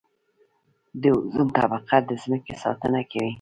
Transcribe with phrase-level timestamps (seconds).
[1.01, 3.29] د اوزون طبقه د ځمکې ساتنه کوي